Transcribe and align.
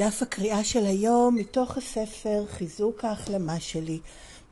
דף 0.00 0.22
הקריאה 0.22 0.64
של 0.64 0.86
היום 0.86 1.34
מתוך 1.34 1.76
הספר 1.76 2.44
חיזוק 2.48 3.04
ההחלמה 3.04 3.60
שלי, 3.60 4.00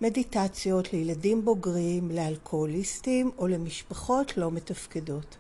מדיטציות 0.00 0.92
לילדים 0.92 1.44
בוגרים, 1.44 2.10
לאלכוהוליסטים 2.10 3.30
או 3.38 3.46
למשפחות 3.46 4.36
לא 4.36 4.50
מתפקדות. 4.50 5.36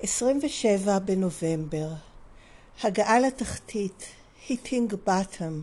27 0.00 0.98
בנובמבר, 0.98 1.88
הגעה 2.82 3.20
לתחתית, 3.20 4.06
hitting 4.48 4.94
bottom. 5.06 5.62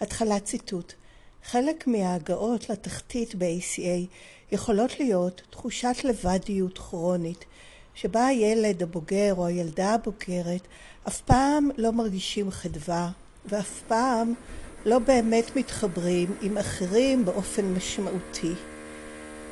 התחלת 0.00 0.44
ציטוט 0.44 0.92
חלק 1.44 1.86
מההגעות 1.86 2.70
לתחתית 2.70 3.34
ב-ACA 3.34 4.06
יכולות 4.52 5.00
להיות 5.00 5.42
תחושת 5.50 5.96
לבדיות 6.04 6.78
כרונית, 6.78 7.44
שבה 7.94 8.26
הילד 8.26 8.82
הבוגר 8.82 9.34
או 9.36 9.46
הילדה 9.46 9.94
הבוגרת 9.94 10.68
אף 11.08 11.20
פעם 11.20 11.70
לא 11.76 11.92
מרגישים 11.92 12.50
חדווה 12.50 13.10
ואף 13.44 13.82
פעם 13.88 14.34
לא 14.86 14.98
באמת 14.98 15.56
מתחברים 15.56 16.34
עם 16.42 16.58
אחרים 16.58 17.24
באופן 17.24 17.64
משמעותי. 17.64 18.52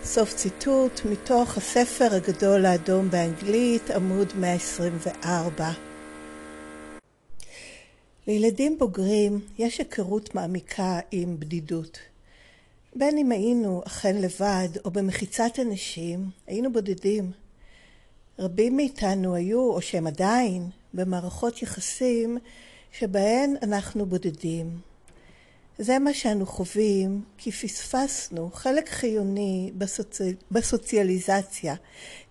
סוף 0.05 0.35
ציטוט 0.35 1.01
מתוך 1.11 1.57
הספר 1.57 2.09
הגדול 2.15 2.67
האדום 2.67 3.11
באנגלית, 3.11 3.91
עמוד 3.91 4.33
124. 4.41 5.71
לילדים 8.27 8.79
בוגרים 8.79 9.41
יש 9.59 9.79
היכרות 9.79 10.35
מעמיקה 10.35 10.99
עם 11.13 11.41
בדידות. 11.41 11.99
בין 12.97 13.19
אם 13.19 13.33
היינו 13.33 13.83
אכן 13.87 14.17
לבד 14.17 14.69
או 14.85 14.91
במחיצת 14.91 15.53
אנשים, 15.63 16.31
היינו 16.47 16.73
בודדים. 16.73 17.33
רבים 18.39 18.77
מאיתנו 18.77 19.35
היו, 19.35 19.61
או 19.61 19.83
שהם 19.83 20.07
עדיין, 20.07 20.71
במערכות 20.97 21.63
יחסים 21.63 22.39
שבהן 22.93 23.55
אנחנו 23.63 24.07
בודדים. 24.07 24.79
זה 25.79 25.99
מה 25.99 26.15
שאנו 26.15 26.47
חווים 26.47 27.23
כי 27.39 27.53
פספסנו 27.53 28.51
חלק 28.55 28.89
חיוני 28.89 29.73
בסוצ... 29.79 30.21
בסוציאליזציה 30.51 31.75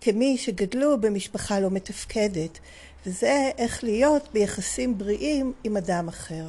כמי 0.00 0.38
שגדלו 0.38 1.00
במשפחה 1.00 1.60
לא 1.60 1.70
מתפקדת 1.70 2.58
וזה 3.06 3.50
איך 3.58 3.84
להיות 3.84 4.28
ביחסים 4.32 4.98
בריאים 4.98 5.52
עם 5.64 5.76
אדם 5.76 6.08
אחר. 6.08 6.48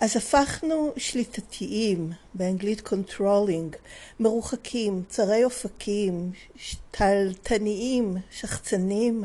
אז 0.00 0.16
הפכנו 0.16 0.92
שליטתיים, 0.96 2.12
באנגלית 2.34 2.88
controlling, 2.88 3.76
מרוחקים, 4.20 5.02
צרי 5.08 5.44
אופקים, 5.44 6.32
שתלטניים, 6.56 8.16
שחצנים, 8.30 9.24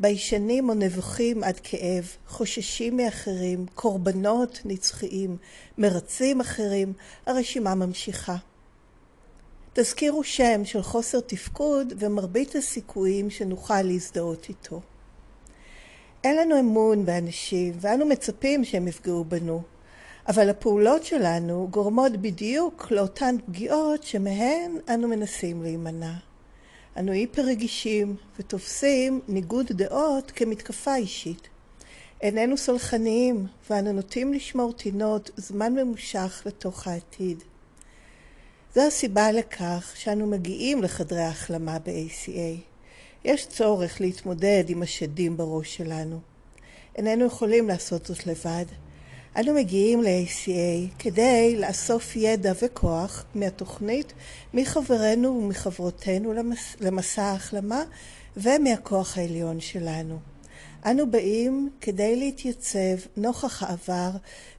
ביישנים 0.00 0.68
או 0.68 0.74
נבוכים 0.74 1.44
עד 1.44 1.60
כאב, 1.62 2.16
חוששים 2.28 2.96
מאחרים, 2.96 3.66
קורבנות 3.74 4.60
נצחיים, 4.64 5.36
מרצים 5.78 6.40
אחרים, 6.40 6.92
הרשימה 7.26 7.74
ממשיכה. 7.74 8.36
תזכירו 9.72 10.24
שם 10.24 10.64
של 10.64 10.82
חוסר 10.82 11.20
תפקוד 11.20 11.92
ומרבית 11.98 12.54
הסיכויים 12.56 13.30
שנוכל 13.30 13.82
להזדהות 13.82 14.46
איתו. 14.48 14.80
אין 16.24 16.36
לנו 16.36 16.60
אמון 16.60 17.04
באנשים 17.06 17.72
ואנו 17.80 18.06
מצפים 18.06 18.64
שהם 18.64 18.88
יפגעו 18.88 19.24
בנו, 19.24 19.62
אבל 20.28 20.50
הפעולות 20.50 21.04
שלנו 21.04 21.68
גורמות 21.70 22.12
בדיוק 22.16 22.90
לאותן 22.90 23.36
פגיעות 23.46 24.02
שמהן 24.02 24.76
אנו 24.88 25.08
מנסים 25.08 25.62
להימנע. 25.62 26.29
אנו 26.96 27.12
היפר 27.12 27.42
רגישים 27.42 28.16
ותופסים 28.38 29.20
ניגוד 29.28 29.66
דעות 29.72 30.30
כמתקפה 30.30 30.96
אישית. 30.96 31.48
איננו 32.20 32.56
סולחניים 32.56 33.46
ואנו 33.70 33.92
נוטים 33.92 34.32
לשמור 34.32 34.72
טינות 34.72 35.30
זמן 35.36 35.74
ממושך 35.74 36.42
לתוך 36.46 36.86
העתיד. 36.86 37.42
זו 38.74 38.80
הסיבה 38.80 39.32
לכך 39.32 39.92
שאנו 39.96 40.26
מגיעים 40.26 40.82
לחדרי 40.82 41.20
ההחלמה 41.20 41.78
ב-ACA. 41.78 42.60
יש 43.24 43.46
צורך 43.46 44.00
להתמודד 44.00 44.64
עם 44.68 44.82
השדים 44.82 45.36
בראש 45.36 45.76
שלנו. 45.76 46.20
איננו 46.96 47.24
יכולים 47.26 47.68
לעשות 47.68 48.06
זאת 48.06 48.26
לבד. 48.26 48.64
אנו 49.36 49.54
מגיעים 49.54 50.02
ל-ACA 50.02 50.94
כדי 50.98 51.56
לאסוף 51.58 52.16
ידע 52.16 52.52
וכוח 52.62 53.24
מהתוכנית, 53.34 54.12
מחברינו 54.54 55.28
ומחברותינו 55.28 56.32
למס... 56.32 56.76
למסע 56.80 57.22
ההחלמה 57.22 57.82
ומהכוח 58.36 59.18
העליון 59.18 59.60
שלנו. 59.60 60.18
אנו 60.86 61.10
באים 61.10 61.70
כדי 61.80 62.16
להתייצב 62.16 62.96
נוכח 63.16 63.62
העבר 63.62 64.10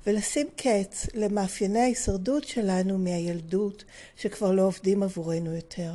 ולשים 0.08 0.48
קץ 0.56 1.08
למאפייני 1.14 1.80
ההישרדות 1.80 2.44
שלנו 2.44 2.98
מהילדות 2.98 3.84
שכבר 4.18 4.52
לא 4.52 4.62
עובדים 4.62 5.04
עבורנו 5.04 5.56
יותר. 5.56 5.92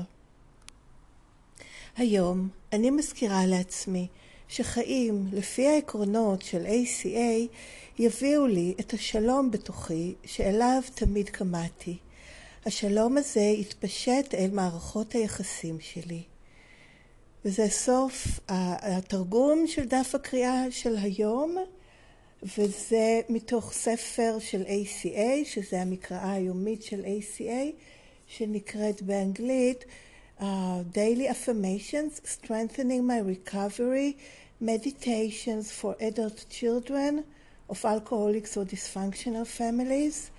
היום 1.96 2.48
אני 2.72 2.90
מזכירה 2.90 3.46
לעצמי 3.46 4.08
שחיים 4.48 5.26
לפי 5.32 5.66
העקרונות 5.66 6.42
של 6.42 6.66
ACA 6.66 7.56
יביאו 7.98 8.46
לי 8.46 8.74
את 8.80 8.92
השלום 8.92 9.50
בתוכי 9.50 10.14
שאליו 10.24 10.82
תמיד 10.94 11.28
קמאתי. 11.28 11.96
השלום 12.66 13.16
הזה 13.16 13.40
יתפשט 13.40 14.34
אל 14.34 14.50
מערכות 14.52 15.12
היחסים 15.12 15.80
שלי. 15.80 16.22
וזה 17.44 17.68
סוף 17.68 18.40
התרגום 18.48 19.66
של 19.66 19.84
דף 19.84 20.14
הקריאה 20.14 20.64
של 20.70 20.96
היום, 20.96 21.56
וזה 22.42 23.20
מתוך 23.28 23.72
ספר 23.72 24.36
של 24.40 24.62
ACA, 24.62 25.44
שזה 25.44 25.80
המקראה 25.80 26.32
היומית 26.32 26.82
של 26.82 27.04
ACA, 27.04 27.72
שנקראת 28.26 29.02
באנגלית 29.02 29.84
uh, 30.40 30.82
Daily 30.92 31.28
Affirmations, 31.28 32.20
Strengthening 32.24 33.06
My 33.06 33.18
Recovery, 33.18 34.16
Meditations 34.60 35.72
for 35.72 35.96
Adult 36.00 36.46
Children, 36.50 37.24
of 37.68 37.84
Alcoholics 37.84 38.56
or 38.56 38.64
Dysfunctional 38.64 39.46
Families, 39.46 40.30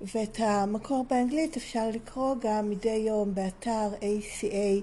ואת 0.00 0.40
המקור 0.40 1.06
באנגלית 1.10 1.56
אפשר 1.56 1.90
לקרוא 1.90 2.34
גם 2.40 2.70
מדי 2.70 3.04
יום 3.06 3.34
באתר 3.34 3.88
ACA 4.00 4.82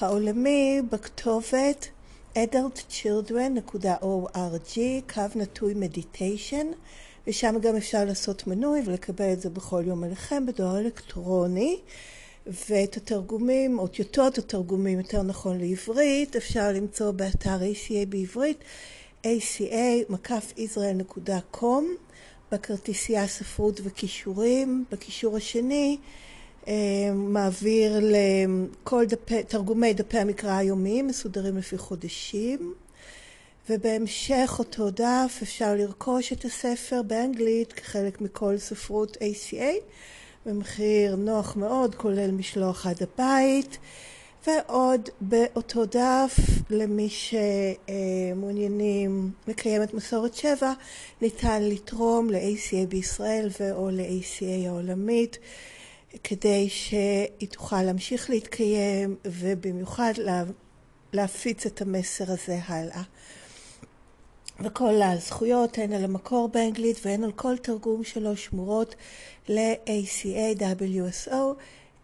העולמי 0.00 0.82
בכתובת 0.90 1.88
adultchildren.org, 2.34 4.78
קו 5.14 5.22
נטוי 5.34 5.74
מדיטיישן, 5.74 6.66
ושם 7.26 7.54
גם 7.62 7.76
אפשר 7.76 8.04
לעשות 8.04 8.46
מנוי 8.46 8.82
ולקבל 8.84 9.32
את 9.32 9.40
זה 9.40 9.50
בכל 9.50 9.82
יום 9.86 10.04
אליכם 10.04 10.46
בדואר 10.46 10.78
אלקטרוני. 10.78 11.78
ואת 12.48 12.96
התרגומים, 12.96 13.78
או 13.78 13.86
טיוטות 13.86 14.38
התרגומים, 14.38 14.98
יותר 14.98 15.22
נכון 15.22 15.58
לעברית, 15.58 16.36
אפשר 16.36 16.72
למצוא 16.72 17.10
באתר 17.10 17.58
ACA 17.60 18.06
בעברית. 18.08 18.58
aca-israel.com 19.26 21.84
בכרטיסייה 22.52 23.26
ספרות 23.26 23.80
וכישורים. 23.84 24.84
בקישור 24.90 25.36
השני 25.36 25.98
אה, 26.68 26.74
מעביר 27.14 28.00
לכל 28.02 29.04
דפי, 29.04 29.42
תרגומי 29.42 29.94
דפי 29.94 30.18
המקרא 30.18 30.52
היומיים 30.52 31.06
מסודרים 31.06 31.56
לפי 31.56 31.78
חודשים. 31.78 32.74
ובהמשך 33.70 34.56
אותו 34.58 34.90
דף 34.90 35.38
אפשר 35.42 35.74
לרכוש 35.74 36.32
את 36.32 36.44
הספר 36.44 37.02
באנגלית 37.02 37.72
כחלק 37.72 38.20
מכל 38.20 38.58
ספרות 38.58 39.16
ACA 39.16 39.72
במחיר 40.48 41.16
נוח 41.16 41.56
מאוד, 41.56 41.94
כולל 41.94 42.30
משלוח 42.30 42.86
עד 42.86 43.02
הבית. 43.02 43.78
ועוד 44.46 45.08
באותו 45.20 45.84
דף, 45.84 46.36
למי 46.70 47.08
שמעוניינים 48.36 49.30
לקיים 49.46 49.82
את 49.82 49.94
מסורת 49.94 50.34
שבע, 50.34 50.72
ניתן 51.22 51.62
לתרום 51.62 52.30
ל-ACA 52.30 52.86
בישראל 52.88 53.48
ו/או 53.60 53.90
ל-ACA 53.90 54.66
העולמית, 54.66 55.38
כדי 56.24 56.68
שהיא 56.68 57.48
תוכל 57.50 57.82
להמשיך 57.82 58.30
להתקיים, 58.30 59.16
ובמיוחד 59.24 60.12
לה, 60.16 60.44
להפיץ 61.12 61.66
את 61.66 61.82
המסר 61.82 62.24
הזה 62.32 62.58
הלאה. 62.66 63.02
וכל 64.60 65.02
הזכויות, 65.02 65.78
הן 65.78 65.92
על 65.92 66.04
המקור 66.04 66.48
באנגלית 66.48 67.06
והן 67.06 67.24
על 67.24 67.32
כל 67.32 67.56
תרגום 67.56 68.04
שלו, 68.04 68.36
שמורות 68.36 68.94
ל-ACA 69.48 70.60
WSO. 70.60 71.34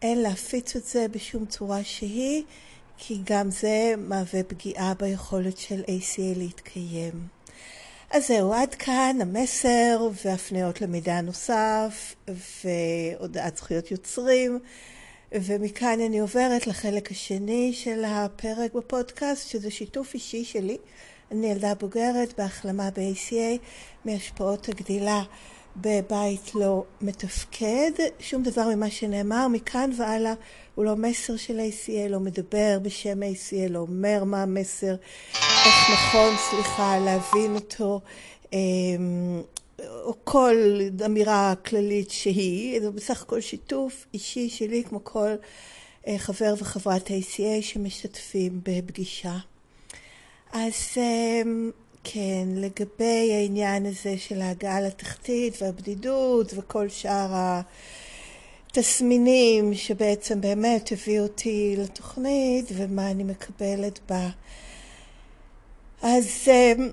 אין 0.03 0.19
להפיץ 0.23 0.77
את 0.77 0.85
זה 0.85 1.07
בשום 1.11 1.47
צורה 1.47 1.85
שהיא, 1.85 2.43
כי 2.99 3.19
גם 3.25 3.51
זה 3.51 3.95
מהווה 3.99 4.43
פגיעה 4.43 4.95
ביכולת 4.95 5.59
של 5.59 5.83
ACA 5.83 6.39
להתקיים. 6.39 7.13
אז 8.11 8.27
זהו, 8.27 8.53
עד 8.53 8.75
כאן 8.75 9.17
המסר 9.21 10.09
והפניות 10.25 10.81
למידע 10.81 11.21
נוסף 11.21 12.15
והודעת 12.65 13.57
זכויות 13.57 13.91
יוצרים. 13.91 14.59
ומכאן 15.33 16.01
אני 16.01 16.19
עוברת 16.19 16.67
לחלק 16.67 17.11
השני 17.11 17.73
של 17.73 18.05
הפרק 18.05 18.75
בפודקאסט, 18.75 19.49
שזה 19.49 19.71
שיתוף 19.71 20.15
אישי 20.15 20.45
שלי 20.45 20.79
אני 21.33 21.47
ילדה 21.47 21.75
בוגרת 21.75 22.35
בהחלמה 22.39 22.91
ב-ACA 22.91 23.59
מהשפעות 24.05 24.69
הגדילה 24.69 25.23
בבית 25.77 26.55
לא 26.55 26.85
מתפקד. 27.01 27.91
שום 28.21 28.43
דבר 28.43 28.69
ממה 28.75 28.91
שנאמר 28.91 29.49
מכאן 29.49 29.91
והלאה 29.97 30.35
הוא 30.75 30.85
לא 30.85 30.97
מסר 30.97 31.37
של 31.37 31.61
ACA, 31.61 32.09
לא 32.11 32.21
מדבר 32.21 32.79
בשם 32.83 33.23
ACA, 33.23 33.71
לא 33.71 33.79
אומר 33.79 34.25
מה 34.25 34.43
המסר, 34.43 34.95
איך 35.35 35.91
נכון, 35.93 36.35
סליחה, 36.51 36.99
להבין 36.99 37.55
אותו. 37.55 38.01
אמ, 38.53 39.43
או 39.81 40.15
כל 40.25 40.57
אמירה 41.07 41.55
כללית 41.67 42.11
שהיא, 42.11 42.81
זה 42.81 42.91
בסך 42.91 43.23
הכל 43.23 43.41
שיתוף 43.41 44.07
אישי 44.15 44.49
שלי 44.49 44.85
כמו 44.85 45.05
כל 45.05 45.35
אה, 46.07 46.19
חבר 46.19 46.55
וחברת 46.59 47.09
ACA 47.09 47.63
שמשתתפים 47.63 48.61
בפגישה. 48.63 49.37
אז 50.57 50.75
אמ, 50.97 51.71
כן, 52.05 52.49
לגבי 52.57 53.33
העניין 53.33 53.87
הזה 53.87 54.19
של 54.19 54.41
ההגעה 54.41 54.81
לתחתית 54.81 55.63
והבדידות 55.63 56.53
וכל 56.57 56.89
שאר 56.89 57.61
התסמינים 58.71 59.75
שבעצם 59.75 60.41
באמת 60.41 60.93
הביאו 60.93 61.23
אותי 61.23 61.75
לתוכנית 61.79 62.67
ומה 62.75 63.11
אני 63.11 63.25
מקבלת 63.25 64.01
בה. 64.09 64.29
אז 66.03 66.49
אמ, 66.49 66.91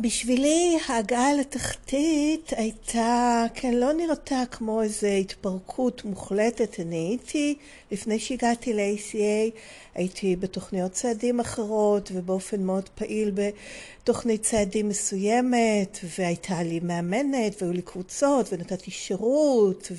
בשבילי 0.00 0.78
ההגעה 0.88 1.34
לתחתית 1.34 2.52
הייתה, 2.56 3.44
כן, 3.54 3.74
לא 3.74 3.92
נראתה 3.92 4.42
כמו 4.50 4.82
איזו 4.82 5.06
התפרקות 5.06 6.04
מוחלטת. 6.04 6.80
אני 6.80 6.96
הייתי, 6.96 7.54
לפני 7.92 8.18
שהגעתי 8.18 8.72
ל-ACA, 8.72 9.58
הייתי 9.94 10.36
בתוכניות 10.36 10.92
צעדים 10.92 11.40
אחרות 11.40 12.10
ובאופן 12.14 12.62
מאוד 12.62 12.88
פעיל 12.88 13.32
בתוכנית 13.34 14.42
צעדים 14.42 14.88
מסוימת, 14.88 15.98
והייתה 16.18 16.62
לי 16.62 16.80
מאמנת 16.80 17.62
והיו 17.62 17.72
לי 17.72 17.82
קבוצות 17.82 18.52
ונתתי 18.52 18.90
שירות 18.90 19.92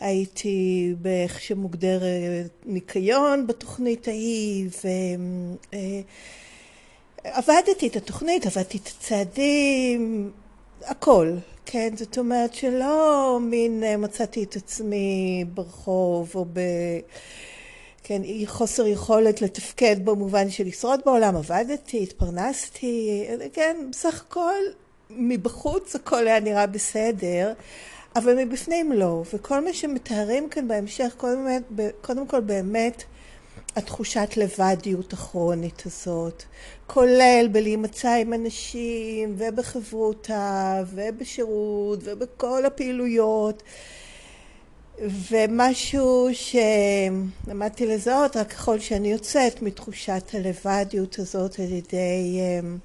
והייתי 0.00 0.94
באיך 1.02 1.40
שמוגדרת 1.40 2.50
ניקיון 2.66 3.46
בתוכנית 3.46 4.08
ההיא 4.08 4.68
ו... 4.84 4.88
אה, 7.26 7.38
עבדתי 7.38 7.86
את 7.86 7.96
התוכנית, 7.96 8.46
עבדתי 8.46 8.78
את 8.78 8.86
הצעדים, 8.86 10.30
הכל, 10.84 11.32
כן? 11.66 11.90
זאת 11.96 12.18
אומרת 12.18 12.54
שלא 12.54 13.38
מין 13.42 13.84
אה, 13.84 13.96
מצאתי 13.96 14.44
את 14.44 14.56
עצמי 14.56 15.44
ברחוב 15.54 16.32
או 16.34 16.44
ב... 16.52 16.60
כן, 18.02 18.22
חוסר 18.46 18.86
יכולת 18.86 19.42
לתפקד 19.42 19.96
במובן 20.04 20.50
של 20.50 20.64
לשרוד 20.64 21.00
בעולם, 21.06 21.36
עבדתי, 21.36 22.02
התפרנסתי, 22.02 23.26
כן, 23.52 23.76
בסך 23.90 24.24
הכל 24.28 24.54
מבחוץ 25.10 25.94
הכל 25.94 26.26
היה 26.26 26.40
נראה 26.40 26.66
בסדר, 26.66 27.52
אבל 28.16 28.44
מבפנים 28.44 28.92
לא, 28.92 29.22
וכל 29.34 29.64
מה 29.64 29.72
שמתארים 29.72 30.48
כאן 30.48 30.68
בהמשך, 30.68 31.14
קודם, 31.16 31.46
קודם 32.00 32.26
כל 32.26 32.40
באמת 32.40 33.04
התחושת 33.76 34.28
לבדיות 34.36 35.12
הכרונית 35.12 35.82
הזאת, 35.86 36.42
כולל 36.86 37.48
בלהימצא 37.52 38.14
עם 38.14 38.32
אנשים 38.32 39.34
ובחברותה 39.38 40.82
ובשירות 40.94 41.98
ובכל 42.02 42.66
הפעילויות. 42.66 43.62
ומשהו 45.30 46.28
שלמדתי 46.32 47.86
לזהות 47.86 48.36
רק 48.36 48.52
ככל 48.52 48.78
שאני 48.78 49.12
יוצאת 49.12 49.62
מתחושת 49.62 50.22
הלבדיות 50.32 51.18
הזאת 51.18 51.58
על 51.58 51.72
ידי 51.72 52.38
אמ, 52.38 52.78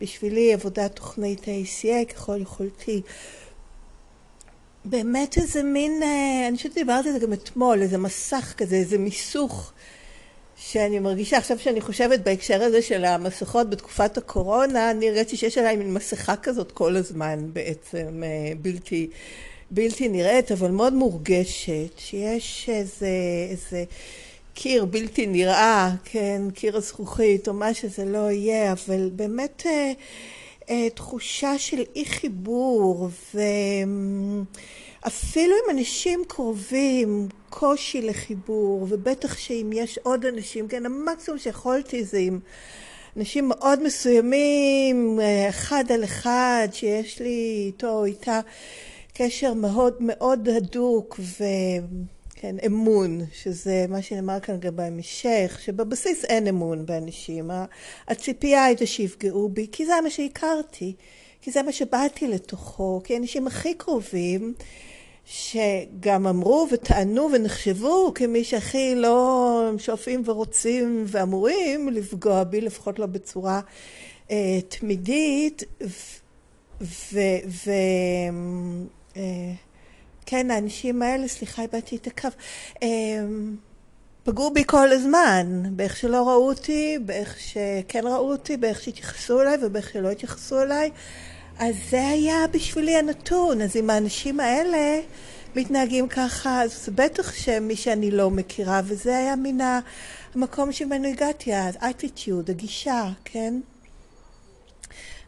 בשבילי 0.00 0.52
עבודת 0.52 0.96
תוכנית 0.96 1.48
ה-ACA 1.48 2.12
ככל 2.14 2.40
יכולתי. 2.40 3.02
באמת 4.84 5.38
איזה 5.38 5.62
מין, 5.62 6.02
אה, 6.02 6.48
אני 6.48 6.56
חושבת 6.56 6.72
שדיברתי 6.72 7.08
על 7.08 7.14
זה 7.14 7.26
גם 7.26 7.32
אתמול, 7.32 7.82
איזה 7.82 7.98
מסך 7.98 8.54
כזה, 8.56 8.76
איזה 8.76 8.98
מיסוך 8.98 9.72
שאני 10.62 10.98
מרגישה 10.98 11.38
עכשיו 11.38 11.58
שאני 11.58 11.80
חושבת 11.80 12.20
בהקשר 12.20 12.62
הזה 12.62 12.82
של 12.82 13.04
המסכות 13.04 13.70
בתקופת 13.70 14.18
הקורונה, 14.18 14.90
אני 14.90 15.08
הרגשתי 15.08 15.36
שיש 15.36 15.58
עליי 15.58 15.76
מין 15.76 15.94
מסכה 15.94 16.36
כזאת 16.36 16.72
כל 16.72 16.96
הזמן 16.96 17.38
בעצם, 17.52 18.22
אה, 18.24 18.52
בלתי, 18.62 19.10
בלתי 19.70 20.08
נראית, 20.08 20.52
אבל 20.52 20.70
מאוד 20.70 20.92
מורגשת, 20.92 21.98
שיש 21.98 22.70
איזה, 22.72 23.08
איזה 23.50 23.84
קיר 24.54 24.84
בלתי 24.84 25.26
נראה, 25.26 25.90
כן, 26.04 26.42
קיר 26.54 26.76
הזכוכית 26.76 27.48
או 27.48 27.54
מה 27.54 27.74
שזה 27.74 28.04
לא 28.04 28.30
יהיה, 28.30 28.72
אבל 28.72 29.10
באמת 29.12 29.62
אה, 29.66 29.92
אה, 30.70 30.90
תחושה 30.90 31.58
של 31.58 31.82
אי 31.96 32.04
חיבור 32.04 33.08
ו... 33.34 33.40
אפילו 35.06 35.54
עם 35.64 35.78
אנשים 35.78 36.22
קרובים, 36.28 37.28
קושי 37.50 38.02
לחיבור, 38.02 38.86
ובטח 38.90 39.38
שאם 39.38 39.70
יש 39.74 39.98
עוד 40.02 40.26
אנשים, 40.26 40.68
כן, 40.68 40.86
המקסימום 40.86 41.38
שיכולתי 41.38 42.04
זה 42.04 42.18
עם 42.18 42.40
אנשים 43.16 43.48
מאוד 43.48 43.82
מסוימים, 43.82 45.20
אחד 45.48 45.84
על 45.92 46.04
אחד, 46.04 46.68
שיש 46.72 47.20
לי 47.20 47.62
איתו 47.66 47.88
או 47.88 48.04
איתה 48.04 48.40
קשר 49.14 49.54
מאוד 49.54 49.96
מאוד 50.00 50.48
הדוק 50.48 51.20
וכן, 51.20 52.56
אמון, 52.66 53.20
שזה 53.32 53.86
מה 53.88 54.02
שנאמר 54.02 54.40
כאן 54.40 54.60
גם 54.60 54.76
בהמשך, 54.76 55.58
שבבסיס 55.64 56.24
אין 56.24 56.46
אמון 56.46 56.86
באנשים. 56.86 57.50
הציפייה 58.08 58.64
הייתה 58.64 58.86
שיפגעו 58.86 59.48
בי, 59.48 59.66
כי 59.72 59.86
זה 59.86 59.92
מה 60.02 60.10
שהכרתי, 60.10 60.94
כי 61.42 61.50
זה 61.50 61.62
מה 61.62 61.72
שבאתי 61.72 62.28
לתוכו, 62.28 63.00
כי 63.04 63.14
האנשים 63.14 63.46
הכי 63.46 63.74
קרובים 63.74 64.54
שגם 65.24 66.26
אמרו 66.26 66.68
וטענו 66.72 67.28
ונחשבו 67.32 68.12
כמי 68.14 68.44
שהכי 68.44 68.94
לא 68.94 69.70
שואפים 69.78 70.22
ורוצים 70.24 71.04
ואמורים 71.06 71.88
לפגוע 71.88 72.44
בי, 72.44 72.60
לפחות 72.60 72.98
לא 72.98 73.06
בצורה 73.06 73.60
אה, 74.30 74.58
תמידית. 74.68 75.62
וכן, 76.80 77.70
אה, 80.50 80.54
האנשים 80.54 81.02
האלה, 81.02 81.28
סליחה, 81.28 81.62
איבדתי 81.62 81.96
את 81.96 82.06
הקו, 82.06 82.28
אה, 82.82 82.88
פגעו 84.24 84.50
בי 84.50 84.64
כל 84.66 84.92
הזמן, 84.92 85.62
באיך 85.70 85.96
שלא 85.96 86.28
ראו 86.28 86.48
אותי, 86.48 86.98
באיך 86.98 87.40
שכן 87.40 88.06
ראו 88.06 88.32
אותי, 88.32 88.56
באיך 88.56 88.82
שהתייחסו 88.82 89.40
אליי 89.40 89.56
ובאיך 89.62 89.90
שלא 89.90 90.10
התייחסו 90.10 90.62
אליי. 90.62 90.90
אז 91.60 91.74
זה 91.90 92.08
היה 92.08 92.46
בשבילי 92.52 92.96
הנתון. 92.96 93.60
אז 93.60 93.76
אם 93.76 93.90
האנשים 93.90 94.40
האלה 94.40 95.00
מתנהגים 95.56 96.08
ככה, 96.08 96.62
אז 96.62 96.88
בטח 96.94 97.34
שמי 97.34 97.76
שאני 97.76 98.10
לא 98.10 98.30
מכירה, 98.30 98.80
וזה 98.84 99.16
היה 99.16 99.36
מן 99.36 99.58
המקום 100.34 100.72
שממנו 100.72 101.08
הגעתי, 101.08 101.52
האטיטיוד, 101.52 102.50
הגישה, 102.50 103.08
כן? 103.24 103.54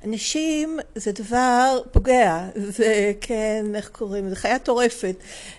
אנשים 0.05 0.79
זה 0.95 1.13
דבר 1.13 1.81
פוגע, 1.93 2.49
זה 2.77 3.13
כן, 3.21 3.67
איך 3.75 3.89
קוראים 3.89 4.27
לזה, 4.27 4.37
חיה 4.37 4.59
טורפת, 4.59 5.17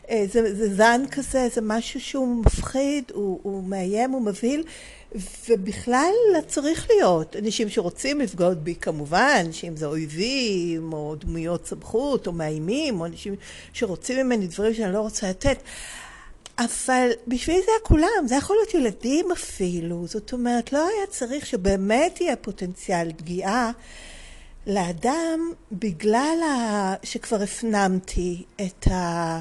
אה, 0.10 0.26
זה, 0.32 0.56
זה 0.56 0.76
זן 0.76 1.02
כזה, 1.12 1.48
זה 1.54 1.62
משהו 1.62 2.02
שהוא 2.02 2.36
מפחיד, 2.46 3.04
הוא, 3.14 3.40
הוא 3.44 3.64
מאיים, 3.64 4.12
הוא 4.12 4.22
מבהיל, 4.22 4.64
ובכלל 5.50 6.14
צריך 6.48 6.88
להיות. 6.90 7.36
אנשים 7.36 7.70
שרוצים 7.70 8.22
לפגוע 8.22 8.54
בי 8.54 8.76
כמובן, 8.76 9.52
שאם 9.52 9.78
זה 9.78 9.86
אויבים 9.86 10.94
או 10.94 11.16
דמויות 11.16 11.66
סמכות 11.66 12.28
או 12.28 12.32
מאיימים 12.32 13.00
או 13.00 13.06
אנשים 13.06 13.36
שרוצים 13.74 14.26
ממני 14.26 14.48
דברים 14.48 14.74
שאני 14.74 14.94
לא 14.94 15.02
רוצה 15.02 15.30
לתת. 15.30 15.58
אבל 16.60 17.10
בשביל 17.28 17.60
זה 17.60 17.72
כולם, 17.84 18.28
זה 18.28 18.36
יכול 18.36 18.56
להיות 18.56 18.74
ילדים 18.74 19.32
אפילו, 19.32 20.08
זאת 20.08 20.34
אומרת 20.34 20.74
לא 20.74 20.88
היה 20.88 21.08
צריך 21.10 21.46
שבאמת 21.46 22.22
יהיה 22.22 22.36
פוטנציאל 22.36 23.12
פגיעה 23.18 23.72
לאדם 24.68 25.52
בגלל 25.72 26.40
שכבר 27.04 27.42
הפנמתי 27.42 28.44
את 28.62 28.88
ה... 28.88 29.40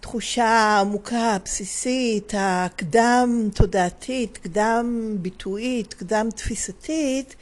התחושה 0.00 0.44
העמוקה, 0.44 1.34
הבסיסית, 1.34 2.32
הקדם 2.36 3.48
תודעתית, 3.54 4.38
קדם 4.38 5.16
ביטויית, 5.18 5.94
קדם 5.94 6.28
תפיסתית, 6.36 7.36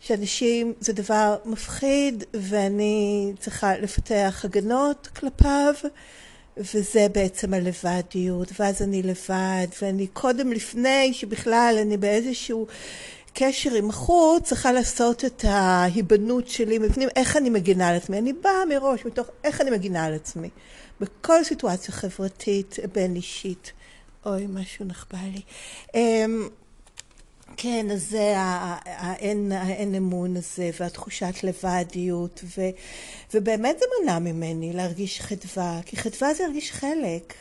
שאנשים 0.00 0.72
זה 0.80 0.92
דבר 0.92 1.36
מפחיד 1.44 2.24
ואני 2.34 3.32
צריכה 3.38 3.78
לפתח 3.78 4.44
הגנות 4.44 5.08
כלפיו 5.16 5.74
וזה 6.56 7.06
בעצם 7.12 7.54
הלבדיות. 7.54 8.48
ואז 8.58 8.82
אני 8.82 9.02
לבד 9.02 9.66
ואני 9.82 10.06
קודם 10.06 10.52
לפני 10.52 11.14
שבכלל 11.14 11.76
אני 11.82 11.96
באיזשהו 11.96 12.66
קשר 13.34 13.74
עם 13.74 13.90
החוץ 13.90 14.44
צריכה 14.44 14.72
לעשות 14.72 15.24
את 15.24 15.44
ההיבנות 15.48 16.48
שלי 16.48 16.78
מבפנים 16.78 17.08
איך 17.16 17.36
אני 17.36 17.50
מגינה 17.50 17.88
על 17.88 17.96
עצמי 17.96 18.18
אני 18.18 18.32
באה 18.32 18.64
מראש 18.68 19.04
מתוך 19.04 19.26
איך 19.44 19.60
אני 19.60 19.70
מגינה 19.70 20.04
על 20.04 20.14
עצמי 20.14 20.48
בכל 21.00 21.44
סיטואציה 21.44 21.94
חברתית 21.94 22.76
בין 22.92 23.16
אישית. 23.16 23.72
אוי, 24.26 24.46
משהו 24.48 24.84
נחבא 24.84 25.18
לי. 25.32 25.42
Um, 25.86 26.50
כן, 27.56 27.90
אז 27.90 28.08
זה 28.10 28.34
האין, 28.36 29.52
האין 29.52 29.94
אמון 29.94 30.36
הזה 30.36 30.70
והתחושת 30.80 31.34
לבדיות 31.42 32.44
ו, 32.44 32.62
ובאמת 33.34 33.78
זה 33.78 33.84
מנע 34.02 34.18
ממני 34.18 34.72
להרגיש 34.72 35.20
חדווה, 35.20 35.80
כי 35.86 35.96
חדווה 35.96 36.34
זה 36.34 36.42
להרגיש 36.42 36.72
חלק. 36.72 37.34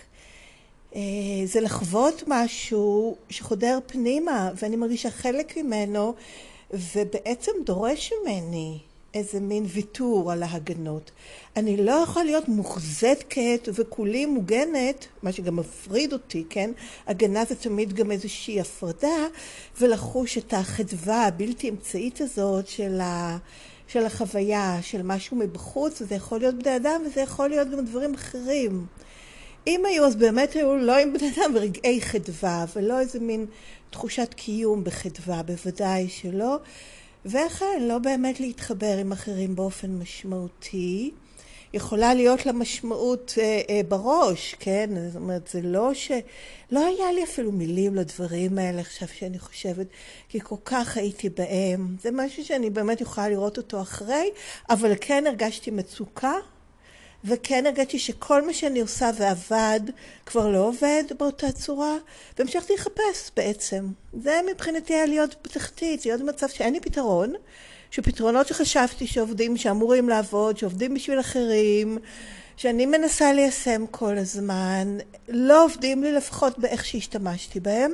אה, 0.96 1.02
זה 1.46 1.62
לחוות 1.62 2.24
משהו 2.28 3.16
שחודר 3.30 3.80
פנימה 3.88 4.52
ואני 4.56 4.76
מרגישה 4.76 5.12
חלק 5.12 5.58
ממנו 5.58 6.14
ובעצם 6.74 7.52
דורש 7.66 8.14
ממני 8.22 8.80
איזה 9.14 9.40
מין 9.40 9.66
ויתור 9.68 10.32
על 10.32 10.44
ההגנות. 10.44 11.12
אני 11.56 11.78
לא 11.78 11.92
יכולה 11.92 12.26
להיות 12.26 12.48
מוחזקת 12.48 13.70
וכולי 13.74 14.26
מוגנת, 14.26 15.08
מה 15.24 15.32
שגם 15.32 15.56
מפריד 15.56 16.14
אותי, 16.14 16.44
כן? 16.50 16.72
הגנה 17.08 17.46
זה 17.46 17.56
תמיד 17.56 17.94
גם 17.94 18.12
איזושהי 18.12 18.62
הפרדה, 18.62 19.28
ולחוש 19.82 20.38
את 20.38 20.54
החדווה 20.54 21.26
הבלתי 21.28 21.70
אמצעית 21.70 22.22
הזאת 22.22 22.68
של, 22.68 23.02
ה... 23.02 23.38
של 23.88 24.06
החוויה, 24.06 24.78
של 24.82 25.02
משהו 25.02 25.38
מבחוץ, 25.38 26.02
וזה 26.02 26.16
יכול 26.16 26.40
להיות 26.40 26.56
בני 26.64 26.76
אדם 26.76 27.02
וזה 27.06 27.22
יכול 27.22 27.50
להיות 27.50 27.70
גם 27.70 27.86
דברים 27.86 28.14
אחרים. 28.14 28.86
אם 29.68 29.86
היו, 29.86 30.06
אז 30.06 30.16
באמת 30.16 30.54
היו 30.54 30.76
לא 30.76 30.98
עם 30.98 31.14
בני 31.14 31.32
אדם 31.36 31.52
ורגעי 31.56 32.02
חדווה, 32.02 32.66
ולא 32.76 33.00
איזה 33.00 33.20
מין 33.20 33.46
תחושת 33.90 34.34
קיום 34.34 34.84
בחדווה, 34.84 35.44
בוודאי 35.44 36.10
שלא. 36.10 36.58
וכן, 37.26 37.82
לא 37.82 37.98
באמת 37.98 38.40
להתחבר 38.40 38.98
עם 38.98 39.12
אחרים 39.12 39.56
באופן 39.56 39.90
משמעותי. 39.92 41.12
יכולה 41.74 42.14
להיות 42.14 42.46
לה 42.46 42.52
משמעות 42.52 43.34
אה, 43.38 43.62
אה, 43.70 43.82
בראש, 43.88 44.56
כן? 44.60 44.90
זאת 45.08 45.16
אומרת, 45.16 45.48
זה 45.48 45.62
לא 45.62 45.94
ש... 45.94 46.12
לא 46.72 46.86
היה 46.86 47.12
לי 47.12 47.24
אפילו 47.24 47.52
מילים 47.52 47.96
לדברים 47.96 48.58
האלה 48.58 48.82
עכשיו 48.82 49.08
שאני 49.08 49.40
חושבת, 49.40 49.88
כי 50.30 50.40
כל 50.44 50.56
כך 50.66 50.98
הייתי 50.98 51.30
בהם. 51.30 51.96
זה 52.02 52.10
משהו 52.14 52.46
שאני 52.46 52.70
באמת 52.70 53.02
יכולה 53.02 53.30
לראות 53.30 53.58
אותו 53.58 53.82
אחרי, 53.82 54.30
אבל 54.70 54.94
כן 55.02 55.24
הרגשתי 55.28 55.72
מצוקה 55.72 56.34
וכן 57.28 57.66
הרגשתי 57.66 58.00
שכל 58.00 58.46
מה 58.46 58.54
שאני 58.54 58.82
עושה 58.82 59.12
ועבד 59.18 59.80
כבר 60.26 60.48
לא 60.48 60.68
עובד 60.68 61.04
באותה 61.20 61.52
צורה, 61.52 61.96
והמשכתי 62.38 62.74
לחפש 62.74 63.32
בעצם. 63.36 63.88
זה 64.14 64.40
מבחינתי 64.52 64.94
היה 64.94 65.06
להיות 65.06 65.36
בתחתית, 65.44 66.06
להיות 66.06 66.22
במצב 66.22 66.48
שאין 66.48 66.74
לי 66.74 66.80
פתרון, 66.80 67.34
שפתרונות 67.92 68.48
שחשבתי 68.48 69.08
שעובדים, 69.08 69.58
שאמורים 69.58 70.10
לעבוד, 70.10 70.58
שעובדים 70.58 70.94
בשביל 70.94 71.20
אחרים, 71.20 71.98
שאני 72.58 72.86
מנסה 72.86 73.34
ליישם 73.34 73.86
כל 73.92 74.18
הזמן, 74.18 74.98
לא 75.28 75.66
עובדים 75.66 76.04
לי 76.04 76.12
לפחות 76.12 76.60
באיך 76.60 76.86
שהשתמשתי 76.86 77.60
בהם, 77.60 77.92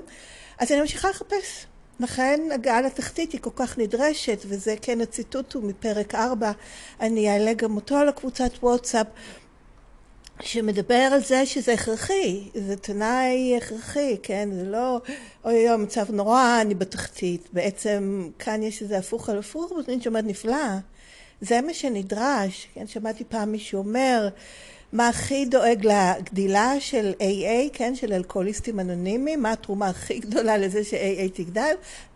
אז 0.59 0.71
אני 0.71 0.81
ממשיכה 0.81 1.09
לחפש. 1.09 1.65
לכן 1.99 2.39
הגעה 2.53 2.81
לתחתית 2.81 3.31
היא 3.31 3.41
כל 3.41 3.49
כך 3.55 3.77
נדרשת, 3.77 4.43
וזה 4.47 4.75
כן 4.81 5.01
הציטוט 5.01 5.53
הוא 5.53 5.63
מפרק 5.63 6.15
4, 6.15 6.51
אני 6.99 7.29
אעלה 7.29 7.53
גם 7.53 7.75
אותו 7.75 7.95
על 7.95 8.09
הקבוצת 8.09 8.51
וואטסאפ, 8.63 9.07
שמדבר 10.41 10.95
על 10.95 11.23
זה 11.23 11.45
שזה 11.45 11.73
הכרחי, 11.73 12.49
זה 12.53 12.75
תנאי 12.75 13.57
הכרחי, 13.57 14.17
כן? 14.23 14.49
זה 14.53 14.63
לא, 14.63 15.01
אוי 15.45 15.69
אוי, 15.69 15.77
מצב 15.77 16.11
נורא, 16.11 16.61
אני 16.61 16.75
בתחתית. 16.75 17.47
בעצם 17.53 18.29
כאן 18.39 18.63
יש 18.63 18.81
איזה 18.81 18.97
הפוך 18.97 19.29
על 19.29 19.39
הפוך, 19.39 19.71
ואני 19.71 20.01
שאומרת 20.01 20.23
נפלא. 20.23 20.67
זה 21.41 21.61
מה 21.61 21.73
שנדרש, 21.73 22.67
כן? 22.73 22.87
שמעתי 22.87 23.23
פעם 23.23 23.51
מישהו 23.51 23.79
אומר, 23.79 24.29
מה 24.93 25.07
הכי 25.07 25.45
דואג 25.45 25.87
לגדילה 25.87 26.73
של 26.79 27.13
AA, 27.19 27.69
כן, 27.73 27.95
של 27.95 28.13
אלכוהוליסטים 28.13 28.79
אנונימיים, 28.79 29.41
מה 29.41 29.51
התרומה 29.51 29.87
הכי 29.87 30.19
גדולה 30.19 30.57
לזה 30.57 30.83
ש-AA 30.83 31.29
תגדל? 31.33 31.73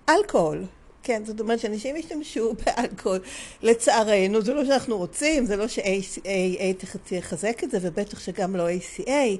אלכוהול. 0.10 0.65
כן, 1.03 1.22
זאת 1.25 1.39
אומרת 1.39 1.60
שאנשים 1.60 1.96
ישתמשו 1.96 2.53
באלכוהול. 2.65 3.19
לצערנו, 3.62 4.41
זה 4.41 4.53
לא 4.53 4.65
שאנחנו 4.65 4.98
רוצים, 4.98 5.46
זה 5.46 5.55
לא 5.55 5.67
ש-AA 5.67 6.86
תחזק 7.07 7.63
את 7.63 7.72
זה, 7.72 7.77
ובטח 7.81 8.19
שגם 8.19 8.55
לא 8.55 8.67
ACA, 8.69 9.38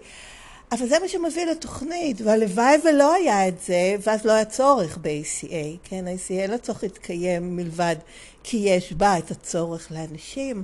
אבל 0.72 0.88
זה 0.88 1.00
מה 1.00 1.08
שמביא 1.08 1.46
לתוכנית, 1.46 2.22
והלוואי 2.22 2.76
ולא 2.84 3.14
היה 3.14 3.48
את 3.48 3.62
זה, 3.62 3.96
ואז 4.02 4.26
לא 4.26 4.32
היה 4.32 4.46
צורך 4.46 4.98
ב-ACA, 5.02 5.78
כן, 5.84 6.08
ה-ACA 6.08 6.48
לה 6.48 6.58
צורך 6.58 6.84
להתקיים 6.84 7.56
מלבד 7.56 7.96
כי 8.44 8.58
יש 8.58 8.94
בה 8.94 9.18
את 9.18 9.32
הצורך 9.32 9.92
לאנשים. 9.92 10.64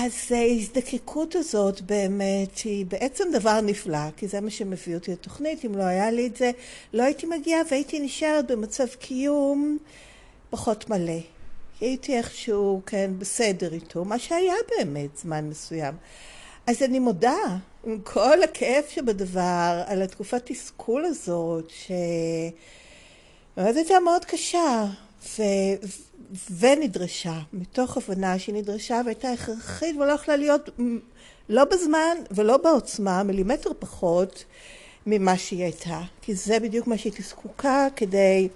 אז 0.00 0.12
ההזדקקות 0.30 1.34
הזאת 1.34 1.80
באמת 1.80 2.58
היא 2.58 2.86
בעצם 2.86 3.24
דבר 3.32 3.60
נפלא, 3.60 4.10
כי 4.16 4.28
זה 4.28 4.40
מה 4.40 4.50
שמביא 4.50 4.94
אותי 4.94 5.12
לתוכנית. 5.12 5.64
אם 5.64 5.78
לא 5.78 5.82
היה 5.82 6.10
לי 6.10 6.26
את 6.26 6.36
זה, 6.36 6.50
לא 6.92 7.02
הייתי 7.02 7.26
מגיעה 7.26 7.60
והייתי 7.70 8.00
נשארת 8.00 8.46
במצב 8.46 8.86
קיום 8.86 9.78
פחות 10.50 10.90
מלא. 10.90 11.20
הייתי 11.80 12.16
איכשהו, 12.16 12.80
כן, 12.86 13.10
בסדר 13.18 13.72
איתו, 13.72 14.04
מה 14.04 14.18
שהיה 14.18 14.54
באמת 14.76 15.18
זמן 15.18 15.48
מסוים. 15.48 15.94
אז 16.66 16.82
אני 16.82 16.98
מודה, 16.98 17.38
עם 17.86 17.98
כל 18.04 18.42
הכאב 18.42 18.84
שבדבר, 18.88 19.82
על 19.86 20.02
התקופת 20.02 20.42
תסכול 20.44 21.04
הזאת, 21.04 21.70
ש... 21.70 21.90
באמת 23.56 23.76
הייתה 23.76 24.00
מאוד 24.00 24.24
קשה, 24.24 24.86
ו... 25.38 25.42
ונדרשה, 26.58 27.38
מתוך 27.52 27.96
הבנה 27.96 28.38
שהיא 28.38 28.54
נדרשה 28.54 29.00
והייתה 29.04 29.30
הכרחית 29.30 29.96
ולא 29.96 30.12
יכלה 30.12 30.36
להיות 30.36 30.70
לא 31.48 31.64
בזמן 31.64 32.16
ולא 32.30 32.56
בעוצמה, 32.56 33.22
מילימטר 33.22 33.70
פחות 33.78 34.44
ממה 35.06 35.38
שהיא 35.38 35.62
הייתה. 35.62 36.00
כי 36.22 36.34
זה 36.34 36.60
בדיוק 36.60 36.86
מה 36.86 36.98
שהייתי 36.98 37.22
זקוקה 37.22 37.86
כדי 37.96 38.48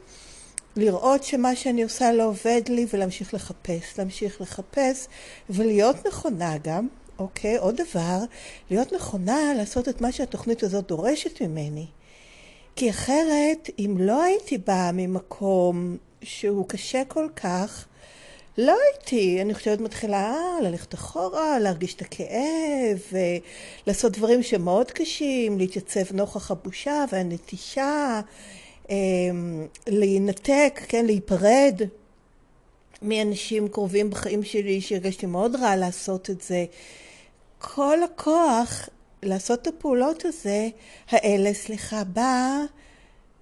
לראות 0.77 1.25
שמה 1.25 1.57
שאני 1.57 1.83
עושה 1.83 2.13
לא 2.13 2.25
עובד 2.25 2.63
לי 2.69 2.87
ולהמשיך 2.93 3.35
לחפש. 3.35 3.99
להמשיך 3.99 4.41
לחפש 4.41 5.07
ולהיות 5.51 6.07
נכונה 6.07 6.59
גם, 6.59 6.89
אוקיי? 7.19 7.57
עוד 7.57 7.77
דבר, 7.77 8.19
להיות 8.71 8.93
נכונה 8.93 9.55
לעשות 9.57 9.89
את 9.89 10.01
מה 10.01 10.13
שהתוכנית 10.13 10.63
הזאת 10.63 10.87
דורשת 10.87 11.43
ממני. 11.43 11.87
כי 12.77 12.91
אחרת, 12.91 13.71
אם 13.79 13.97
לא 14.01 14.23
הייתי 14.23 14.59
באה 14.59 14.93
ממקום 14.93 15.97
שהוא 16.23 16.69
קשה 16.69 17.03
כל 17.09 17.29
כך, 17.37 17.87
לא 18.59 18.77
הייתי, 18.93 19.43
אני 19.43 19.55
חושבת, 19.55 19.81
מתחילה 19.81 20.37
ללכת 20.63 20.95
אחורה, 20.95 21.59
להרגיש 21.59 21.95
את 21.95 22.01
הכאב, 22.01 22.99
לעשות 23.87 24.13
דברים 24.13 24.43
שמאוד 24.43 24.91
קשים, 24.91 25.59
להתייצב 25.59 26.15
נוכח 26.15 26.51
הבושה 26.51 27.05
והנטישה, 27.13 28.21
אמ, 28.91 29.67
להינתק, 29.87 30.81
כן, 30.89 31.07
להיפרד 31.07 31.81
מאנשים 33.03 33.69
קרובים 33.69 34.11
בחיים 34.11 34.45
שלי 34.45 34.81
שהרגשתי 34.81 35.27
מאוד 35.27 35.57
רע 35.57 35.77
לעשות 35.77 36.31
את 36.31 36.41
זה. 36.41 36.65
כל 37.59 38.03
הכוח 38.03 38.89
לעשות 39.23 39.63
את 39.63 39.67
הפעולות 39.67 40.25
הזה, 40.25 40.69
האלה, 41.09 41.55
סליחה, 41.55 42.05
בא 42.05 42.61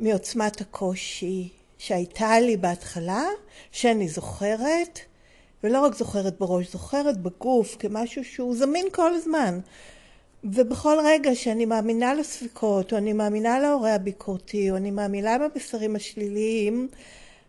מעוצמת 0.01 0.61
הקושי, 0.61 1.49
שהייתה 1.81 2.41
לי 2.41 2.57
בהתחלה, 2.57 3.25
שאני 3.73 4.09
זוכרת, 4.09 4.99
ולא 5.65 5.81
רק 5.81 5.95
זוכרת 5.95 6.39
בראש, 6.39 6.73
זוכרת 6.73 7.19
בגוף 7.19 7.77
כמשהו 7.79 8.25
שהוא 8.25 8.57
זמין 8.57 8.87
כל 8.93 9.15
הזמן. 9.15 9.61
ובכל 10.45 10.97
רגע 11.05 11.35
שאני 11.35 11.65
מאמינה 11.65 12.15
לספקות, 12.15 12.93
או 12.93 12.99
אני 12.99 13.13
מאמינה 13.13 13.61
להורה 13.61 13.95
הביקורתי, 13.95 14.71
או 14.71 14.77
אני 14.77 14.91
מאמינה 14.91 15.37
במסרים 15.39 15.97
השליליים, 15.97 16.89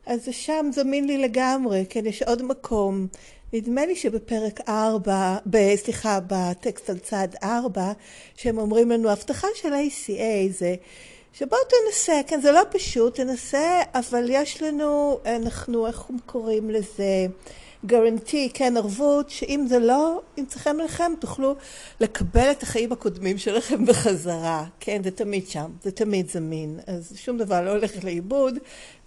אז 0.05 0.25
זה 0.25 0.33
שם 0.33 0.69
זמין 0.73 1.07
לי 1.07 1.17
לגמרי, 1.17 1.85
כן, 1.89 2.05
יש 2.05 2.23
עוד 2.23 2.43
מקום. 2.43 3.07
נדמה 3.53 3.85
לי 3.85 3.95
שבפרק 3.95 4.69
4, 4.69 5.37
ב, 5.49 5.75
סליחה, 5.75 6.19
בטקסט 6.27 6.89
על 6.89 6.97
צד 6.97 7.27
4, 7.43 7.91
שהם 8.35 8.57
אומרים 8.57 8.91
לנו, 8.91 9.09
הבטחה 9.09 9.47
של 9.55 9.73
ACA 9.73 10.51
זה 10.51 10.75
שבואו 11.33 11.61
תנסה, 11.69 12.21
כן, 12.27 12.41
זה 12.41 12.51
לא 12.51 12.61
פשוט, 12.71 13.15
תנסה, 13.15 13.81
אבל 13.93 14.25
יש 14.29 14.61
לנו, 14.61 15.19
אנחנו, 15.25 15.87
איך 15.87 16.05
קוראים 16.25 16.69
לזה, 16.69 17.25
גרנטי, 17.85 18.49
כן, 18.53 18.77
ערבות, 18.77 19.29
שאם 19.29 19.65
זה 19.67 19.79
לא 19.79 20.21
ימצאכם 20.37 20.79
לכם, 20.79 21.11
תוכלו 21.19 21.55
לקבל 21.99 22.51
את 22.51 22.63
החיים 22.63 22.91
הקודמים 22.91 23.37
שלכם 23.37 23.85
בחזרה. 23.87 24.65
כן, 24.79 25.03
זה 25.03 25.11
תמיד 25.11 25.47
שם, 25.47 25.71
זה 25.83 25.91
תמיד 25.91 26.29
זמין. 26.29 26.79
אז 26.87 27.13
שום 27.15 27.37
דבר 27.37 27.61
לא 27.61 27.69
הולך 27.69 28.03
לאיבוד, 28.03 28.57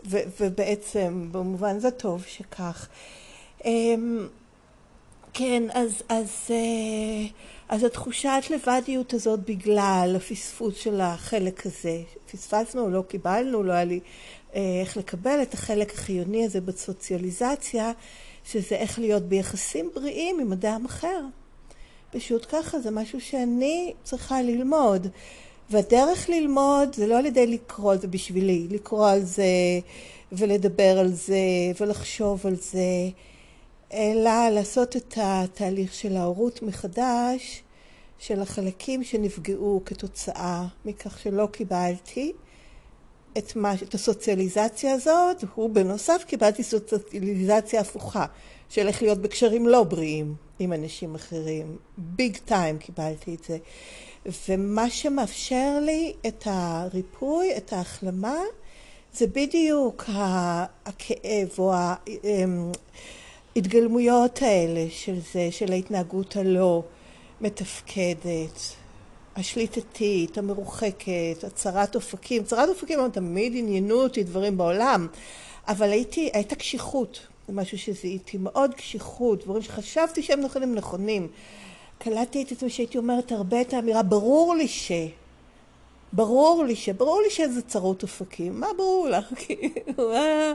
ו- 0.06 0.22
ובעצם, 0.40 1.28
במובן 1.32 1.78
זה 1.78 1.90
טוב 1.90 2.24
שכך. 2.26 2.88
אמ, 3.64 4.28
כן, 5.32 5.62
אז, 5.72 6.02
אז, 6.08 6.28
אה, 6.50 7.26
אז 7.68 7.84
התחושת 7.84 8.42
לבדיות 8.50 9.14
הזאת 9.14 9.40
בגלל 9.40 10.14
הפספוס 10.16 10.76
של 10.76 11.00
החלק 11.00 11.66
הזה, 11.66 12.02
פספסנו, 12.32 12.90
לא 12.90 13.02
קיבלנו, 13.08 13.62
לא 13.62 13.72
היה 13.72 13.84
לי 13.84 14.00
אה, 14.54 14.80
איך 14.80 14.96
לקבל 14.96 15.42
את 15.42 15.54
החלק 15.54 15.94
החיוני 15.94 16.44
הזה 16.44 16.60
בסוציאליזציה, 16.60 17.92
שזה 18.44 18.74
איך 18.74 18.98
להיות 18.98 19.22
ביחסים 19.22 19.90
בריאים 19.94 20.40
עם 20.40 20.52
אדם 20.52 20.84
אחר. 20.86 21.20
פשוט 22.10 22.46
ככה, 22.48 22.80
זה 22.80 22.90
משהו 22.90 23.20
שאני 23.20 23.92
צריכה 24.02 24.42
ללמוד. 24.42 25.06
והדרך 25.70 26.28
ללמוד 26.28 26.94
זה 26.94 27.06
לא 27.06 27.18
על 27.18 27.26
ידי 27.26 27.46
לקרוא, 27.46 27.96
זה 27.96 28.08
בשבילי, 28.08 28.66
לקרוא 28.70 29.08
על 29.08 29.22
זה 29.22 29.44
ולדבר 30.32 30.98
על 30.98 31.12
זה 31.12 31.36
ולחשוב 31.80 32.46
על 32.46 32.56
זה, 32.56 33.08
אלא 33.94 34.48
לעשות 34.48 34.96
את 34.96 35.14
התהליך 35.22 35.94
של 35.94 36.16
ההורות 36.16 36.62
מחדש, 36.62 37.62
של 38.18 38.40
החלקים 38.40 39.04
שנפגעו 39.04 39.82
כתוצאה 39.84 40.64
מכך 40.84 41.18
שלא 41.18 41.48
קיבלתי 41.52 42.32
את, 43.38 43.56
מה, 43.56 43.74
את 43.74 43.94
הסוציאליזציה 43.94 44.92
הזאת, 44.92 45.44
ובנוסף 45.58 46.24
קיבלתי 46.26 46.62
סוציאליזציה 46.62 47.80
הפוכה, 47.80 48.26
של 48.68 48.88
איך 48.88 49.02
להיות 49.02 49.18
בקשרים 49.18 49.68
לא 49.68 49.82
בריאים 49.82 50.34
עם 50.58 50.72
אנשים 50.72 51.14
אחרים. 51.14 51.76
ביג 51.98 52.36
טיים 52.36 52.78
קיבלתי 52.78 53.34
את 53.34 53.44
זה. 53.44 53.58
ומה 54.48 54.90
שמאפשר 54.90 55.78
לי 55.82 56.12
את 56.26 56.42
הריפוי, 56.46 57.56
את 57.56 57.72
ההחלמה, 57.72 58.38
זה 59.12 59.26
בדיוק 59.26 60.04
הכאב 60.86 61.48
או 61.58 61.72
ההתגלמויות 63.56 64.42
האלה 64.42 64.86
של 64.90 65.14
זה, 65.32 65.48
של 65.50 65.72
ההתנהגות 65.72 66.36
הלא 66.36 66.82
מתפקדת, 67.40 68.74
השליטתית, 69.36 70.38
המרוחקת, 70.38 71.44
הצרת 71.46 71.94
אופקים. 71.94 72.44
צרת 72.44 72.68
אופקים 72.68 73.08
תמיד 73.12 73.52
עניינו 73.56 74.02
אותי 74.02 74.22
דברים 74.22 74.56
בעולם, 74.56 75.06
אבל 75.68 75.90
הייתי, 75.90 76.30
הייתה 76.32 76.54
קשיחות, 76.54 77.26
זה 77.48 77.52
משהו 77.52 77.78
שזיהיתי, 77.78 78.38
מאוד 78.40 78.74
קשיחות, 78.74 79.44
דברים 79.44 79.62
שחשבתי 79.62 80.22
שהם 80.22 80.40
נכונים 80.40 80.74
נכונים. 80.74 81.28
קלטתי 81.98 82.42
את 82.42 82.52
עצמי 82.52 82.70
שהייתי 82.70 82.98
אומרת 82.98 83.32
הרבה 83.32 83.60
את 83.60 83.74
האמירה, 83.74 84.02
ברור 84.02 84.54
לי 84.54 84.68
ש... 84.68 84.92
ברור 86.12 86.64
לי 86.64 86.76
ש... 86.76 86.88
ברור 86.88 87.20
לי 87.22 87.30
שזה 87.30 87.62
צרות 87.62 88.02
אופקים. 88.02 88.60
מה 88.60 88.66
ברור 88.76 89.08
לך? 89.08 89.24
כאילו, 89.46 90.10
מה... 90.12 90.52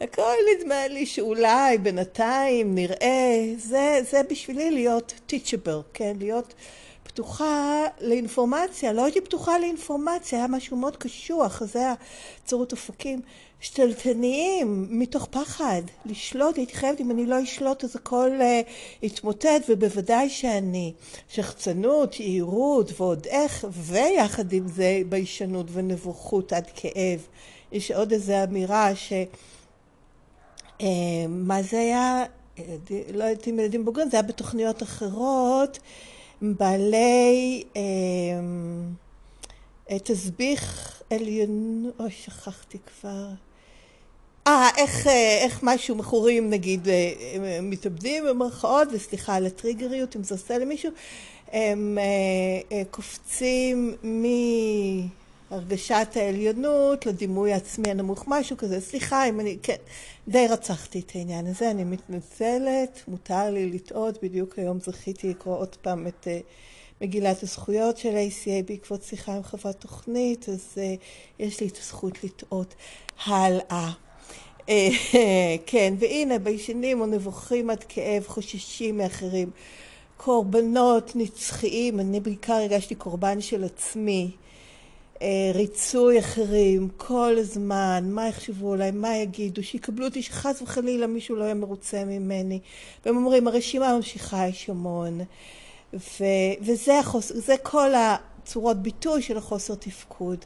הכל 0.00 0.34
נדמה 0.56 0.88
לי 0.88 1.06
שאולי 1.06 1.78
בינתיים 1.78 2.74
נראה, 2.74 3.52
זה, 3.58 4.00
זה 4.10 4.20
בשבילי 4.30 4.70
להיות 4.70 5.12
teachable, 5.28 5.82
כן? 5.94 6.16
להיות 6.18 6.54
פתוחה 7.02 7.84
לאינפורמציה. 8.00 8.92
לא 8.92 9.04
הייתי 9.04 9.20
פתוחה 9.20 9.58
לאינפורמציה, 9.58 10.38
היה 10.38 10.48
משהו 10.48 10.76
מאוד 10.76 10.96
קשוח, 10.96 11.64
זה 11.64 11.92
הצרות 12.44 12.72
אופקים. 12.72 13.20
שתלטניים, 13.60 14.86
מתוך 14.90 15.28
פחד, 15.30 15.82
לשלוט, 16.06 16.56
הייתי 16.56 16.74
חייבת, 16.74 17.00
אם 17.00 17.10
אני 17.10 17.26
לא 17.26 17.42
אשלוט 17.42 17.84
אז 17.84 17.96
הכל 17.96 18.30
uh, 18.38 18.70
יתמוטט, 19.02 19.64
ובוודאי 19.68 20.28
שאני. 20.28 20.92
שחצנות, 21.28 22.20
יהירות 22.20 23.00
ועוד 23.00 23.26
איך, 23.26 23.66
ויחד 23.72 24.52
עם 24.52 24.68
זה 24.68 25.00
ביישנות 25.08 25.66
ונבוכות 25.72 26.52
עד 26.52 26.70
כאב. 26.74 27.26
יש 27.72 27.90
עוד 27.90 28.12
איזו 28.12 28.34
אמירה 28.44 28.94
ש... 28.94 29.12
Uh, 30.80 30.82
מה 31.28 31.62
זה 31.62 31.78
היה? 31.78 32.24
לא 33.14 33.24
יודעת 33.24 33.48
אם 33.48 33.58
ילדים 33.58 33.84
בוגרים, 33.84 34.10
זה 34.10 34.16
היה 34.16 34.22
בתוכניות 34.22 34.82
אחרות, 34.82 35.78
בעלי 36.42 37.64
uh, 37.74 37.78
תסביך 40.04 41.02
עליון, 41.10 41.90
אוי 42.00 42.10
שכחתי 42.10 42.78
כבר. 42.78 43.28
אה, 44.46 44.68
איך, 44.76 45.06
אה, 45.06 45.38
איך 45.42 45.60
משהו 45.62 45.96
מכורים 45.96 46.50
נגיד 46.50 46.88
אה, 46.88 47.12
מתאבדים 47.62 48.24
במרכאות, 48.24 48.88
וסליחה 48.92 49.34
על 49.34 49.46
הטריגריות 49.46 50.16
אם 50.16 50.22
זה 50.22 50.34
עושה 50.34 50.58
למישהו, 50.58 50.90
הם 51.52 51.98
אה, 52.72 52.82
קופצים 52.90 53.94
מהרגשת 55.50 56.08
העליונות 56.14 57.06
לדימוי 57.06 57.52
העצמי 57.52 57.90
הנמוך, 57.90 58.24
משהו 58.26 58.56
כזה. 58.56 58.80
סליחה 58.80 59.28
אם 59.28 59.40
אני, 59.40 59.58
כן, 59.62 59.76
די 60.28 60.46
רצחתי 60.50 61.00
את 61.00 61.12
העניין 61.14 61.46
הזה, 61.46 61.70
אני 61.70 61.84
מתנצלת, 61.84 63.02
מותר 63.08 63.50
לי 63.50 63.70
לטעות, 63.70 64.22
בדיוק 64.22 64.58
היום 64.58 64.80
זכיתי 64.80 65.30
לקרוא 65.30 65.56
עוד 65.56 65.76
פעם 65.82 66.06
את 66.06 66.28
מגילת 67.00 67.42
הזכויות 67.42 67.96
של 67.96 68.08
ACA 68.16 68.66
בעקבות 68.66 69.02
שיחה 69.02 69.36
עם 69.36 69.42
חברת 69.42 69.80
תוכנית, 69.80 70.48
אז 70.48 70.78
יש 71.38 71.60
לי 71.60 71.68
את 71.68 71.76
הזכות 71.76 72.24
לטעות 72.24 72.74
הלאה. 73.26 73.90
כן, 75.66 75.94
והנה 75.98 76.38
ביישנים 76.38 77.02
נבוכים 77.02 77.70
עד 77.70 77.84
כאב, 77.88 78.24
חוששים 78.26 78.98
מאחרים. 78.98 79.50
קורבנות 80.16 81.12
נצחיים, 81.14 82.00
אני 82.00 82.20
בעיקר 82.20 82.52
הרגשתי 82.52 82.94
קורבן 82.94 83.40
של 83.40 83.64
עצמי. 83.64 84.30
ריצוי 85.54 86.18
אחרים, 86.18 86.88
כל 86.96 87.34
הזמן, 87.38 88.04
מה 88.10 88.28
יחשבו 88.28 88.72
עליי, 88.72 88.90
מה 88.90 89.16
יגידו, 89.16 89.62
שיקבלו 89.62 90.04
אותי, 90.04 90.22
שחס 90.22 90.62
וחלילה 90.62 91.06
מישהו 91.06 91.36
לא 91.36 91.44
יהיה 91.44 91.54
מרוצה 91.54 92.04
ממני. 92.04 92.60
והם 93.04 93.16
אומרים, 93.16 93.48
הרשימה 93.48 93.96
ממשיכה, 93.96 94.46
יש 94.48 94.70
המון. 94.70 95.20
ו- 95.94 96.54
וזה 96.60 96.98
החוס- 96.98 97.50
כל 97.62 97.90
הצורות 97.94 98.82
ביטוי 98.82 99.22
של 99.22 99.36
החוסר 99.36 99.74
תפקוד. 99.74 100.44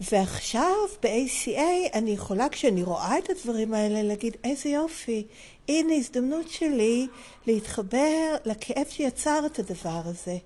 ועכשיו 0.00 0.74
ב-ACA 1.02 1.94
אני 1.94 2.10
יכולה 2.10 2.48
כשאני 2.48 2.82
רואה 2.82 3.18
את 3.18 3.30
הדברים 3.30 3.74
האלה 3.74 4.02
להגיד 4.02 4.36
איזה 4.44 4.68
יופי, 4.68 5.26
הנה 5.68 5.94
הזדמנות 5.94 6.48
שלי 6.48 7.06
להתחבר 7.46 8.34
לכאב 8.44 8.86
שיצר 8.88 9.46
את 9.46 9.58
הדבר 9.58 10.00
הזה. 10.04 10.36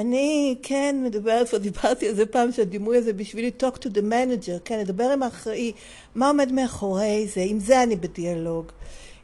אני 0.00 0.56
כן 0.62 0.96
מדברת, 1.04 1.48
כבר 1.48 1.58
דיברתי 1.58 2.08
על 2.08 2.14
זה 2.14 2.26
פעם, 2.26 2.52
שהדימוי 2.52 2.96
הזה 2.96 3.12
בשבילי 3.12 3.50
talk 3.62 3.76
to 3.76 3.88
the 3.88 4.00
manager, 4.00 4.60
כן, 4.64 4.78
לדבר 4.78 5.10
עם 5.10 5.22
האחראי, 5.22 5.72
מה 6.14 6.28
עומד 6.28 6.52
מאחורי 6.52 7.26
זה, 7.34 7.40
עם 7.46 7.58
זה 7.58 7.82
אני 7.82 7.96
בדיאלוג. 7.96 8.66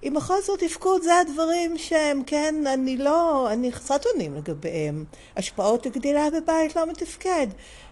עם 0.03 0.17
החוסר 0.17 0.57
תפקוד 0.59 1.03
זה 1.03 1.19
הדברים 1.19 1.79
שהם, 1.79 2.23
כן, 2.27 2.55
אני 2.67 2.97
לא, 2.97 3.49
אני 3.53 3.73
חסרת 3.73 4.07
אונים 4.07 4.35
לגביהם. 4.35 5.05
השפעות 5.37 5.87
הגדילה 5.87 6.29
בבית 6.31 6.77
לא 6.77 6.87
מתפקד. 6.87 7.47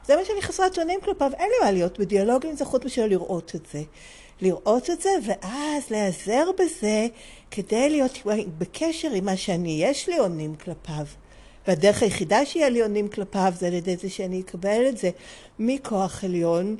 זה 0.06 0.16
מה 0.16 0.24
שאני 0.24 0.42
חסרת 0.42 0.78
אונים 0.78 1.00
כלפיו, 1.00 1.30
אין 1.38 1.48
לי 1.48 1.64
מה 1.64 1.72
להיות 1.72 1.98
בדיאלוג 1.98 2.46
עם 2.46 2.56
זה 2.56 2.64
חוץ 2.64 2.82
מאשר 2.82 3.06
לראות 3.06 3.52
את 3.54 3.66
זה. 3.72 3.82
לראות 4.40 4.90
את 4.90 5.00
זה 5.00 5.10
ואז 5.22 5.82
להיעזר 5.90 6.50
בזה 6.58 7.06
כדי 7.50 7.90
להיות 7.90 8.18
בקשר 8.58 9.10
עם 9.10 9.24
מה 9.24 9.36
שאני, 9.36 9.84
יש 9.84 10.08
לי 10.08 10.18
אונים 10.18 10.54
כלפיו. 10.54 11.06
והדרך 11.68 12.02
היחידה 12.02 12.46
שיהיה 12.46 12.68
לי 12.68 12.82
אונים 12.82 13.08
כלפיו 13.08 13.52
זה 13.58 13.66
על 13.66 13.72
ידי 13.72 13.96
זה 13.96 14.10
שאני 14.10 14.40
אקבל 14.40 14.88
את 14.88 14.96
זה 14.96 15.10
מכוח 15.58 16.24
עליון, 16.24 16.76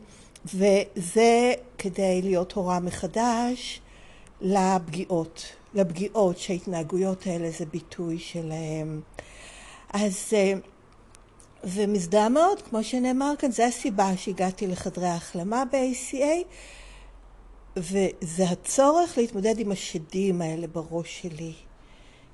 וזה 0.55 1.53
כדי 1.79 2.23
להיות 2.23 2.53
הורה 2.53 2.81
מחדש 2.81 3.81
לפגיעות, 4.41 5.43
לפגיעות 5.75 6.39
שההתנהגויות 6.39 7.27
האלה 7.27 7.51
זה 7.51 7.67
ביטוי 7.67 8.19
שלהם. 8.19 9.01
אז 9.93 10.33
ומזדהה 11.65 12.29
מאוד, 12.29 12.63
כמו 12.63 12.85
שנאמר 12.85 13.33
כאן, 13.39 13.51
זו 13.51 13.63
הסיבה 13.63 14.17
שהגעתי 14.17 14.67
לחדרי 14.67 15.07
ההחלמה 15.07 15.65
ב-ACA, 15.73 16.45
וזה 17.77 18.45
הצורך 18.51 19.19
להתמודד 19.19 19.59
עם 19.59 19.73
השדים 19.73 20.43
האלה 20.43 20.67
בראש 20.67 21.23
שלי. 21.23 21.53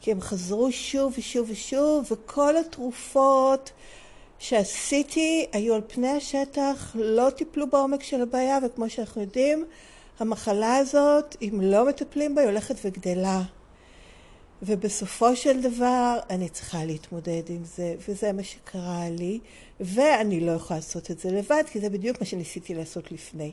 כי 0.00 0.10
הם 0.10 0.20
חזרו 0.20 0.72
שוב 0.72 1.14
ושוב 1.18 1.50
ושוב, 1.50 2.12
וכל 2.12 2.56
התרופות 2.56 3.70
שעשיתי 4.38 5.46
היו 5.52 5.74
על 5.74 5.80
פני 5.86 6.08
השטח, 6.08 6.92
לא 6.94 7.30
טיפלו 7.30 7.70
בעומק 7.70 8.02
של 8.02 8.22
הבעיה, 8.22 8.58
וכמו 8.64 8.90
שאנחנו 8.90 9.20
יודעים, 9.20 9.64
המחלה 10.18 10.76
הזאת, 10.76 11.36
אם 11.42 11.60
לא 11.62 11.88
מטפלים 11.88 12.34
בה, 12.34 12.42
היא 12.42 12.48
הולכת 12.48 12.74
וגדלה. 12.84 13.42
ובסופו 14.62 15.36
של 15.36 15.60
דבר 15.60 16.18
אני 16.30 16.48
צריכה 16.48 16.84
להתמודד 16.84 17.42
עם 17.48 17.64
זה, 17.64 17.94
וזה 18.08 18.32
מה 18.32 18.42
שקרה 18.42 19.10
לי, 19.10 19.40
ואני 19.80 20.40
לא 20.40 20.52
יכולה 20.52 20.78
לעשות 20.78 21.10
את 21.10 21.18
זה 21.18 21.30
לבד, 21.30 21.62
כי 21.72 21.80
זה 21.80 21.90
בדיוק 21.90 22.20
מה 22.20 22.26
שניסיתי 22.26 22.74
לעשות 22.74 23.12
לפני. 23.12 23.52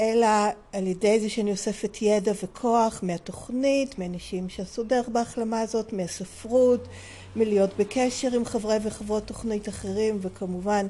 אלא 0.00 0.26
על 0.72 0.86
ידי 0.86 1.20
זה 1.20 1.28
שאני 1.28 1.50
אוספת 1.50 1.98
ידע 2.02 2.32
וכוח 2.42 3.00
מהתוכנית, 3.02 3.98
מאנשים 3.98 4.48
שעשו 4.48 4.82
דרך 4.82 5.08
בהחלמה 5.08 5.60
הזאת, 5.60 5.92
מהספרות, 5.92 6.88
מלהיות 7.36 7.70
בקשר 7.78 8.34
עם 8.34 8.44
חברי 8.44 8.76
וחברות 8.82 9.26
תוכנית 9.26 9.68
אחרים, 9.68 10.18
וכמובן 10.20 10.86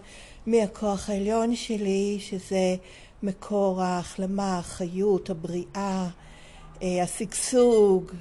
מהכוח 0.47 1.11
העליון 1.11 1.57
שלי, 1.57 2.17
שזה 2.21 2.77
מקור 3.23 3.83
ההחלמה, 3.83 4.59
החיות, 4.59 5.31
הבריאה, 5.31 6.09
השגשוג, 6.83 8.13